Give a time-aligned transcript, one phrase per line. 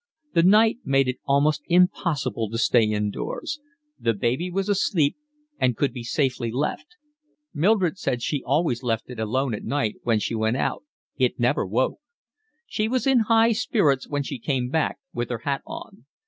[0.33, 3.59] The night made it almost impossible to stay indoors.
[3.99, 5.15] The baby was asleep
[5.59, 6.95] and could be safely left;
[7.53, 10.83] Mildred said she had always left it alone at night when she went out;
[11.17, 11.99] it never woke.
[12.65, 16.07] She was in high spirits when she came back with her hat on.